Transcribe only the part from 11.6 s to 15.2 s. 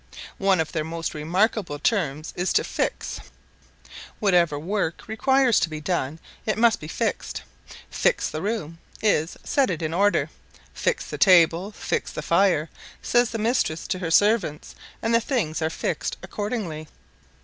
"Fix the fire," says the mistress to her servants, and